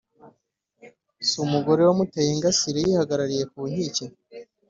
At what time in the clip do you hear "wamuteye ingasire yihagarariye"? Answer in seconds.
1.87-3.43